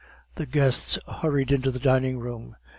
The 0.33 0.47
guests 0.47 0.97
hurried 1.21 1.51
into 1.51 1.69
the 1.69 1.77
dining 1.77 2.17
room. 2.17 2.55